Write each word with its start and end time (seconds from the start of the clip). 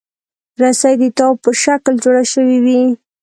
رسۍ 0.61 0.93
د 1.01 1.03
تاو 1.17 1.33
په 1.43 1.49
شکل 1.63 1.93
جوړه 2.03 2.23
شوې 2.33 2.57
وي. 2.65 2.81